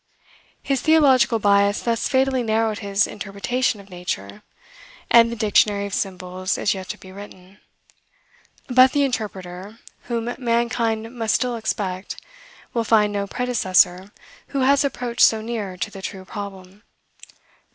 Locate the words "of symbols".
5.85-6.57